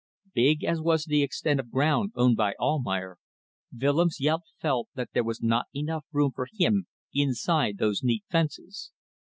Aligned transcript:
Big 0.33 0.63
as 0.63 0.81
was 0.81 1.05
the 1.05 1.21
extent 1.21 1.59
of 1.59 1.69
ground 1.69 2.11
owned 2.15 2.35
by 2.35 2.55
Almayer, 2.59 3.17
Willems 3.71 4.19
yet 4.19 4.39
felt 4.59 4.89
that 4.95 5.09
there 5.13 5.23
was 5.23 5.43
not 5.43 5.67
enough 5.75 6.05
room 6.11 6.31
for 6.33 6.47
him 6.57 6.87
inside 7.13 7.77
those 7.77 8.01
neat 8.01 8.23
fences. 8.27 8.91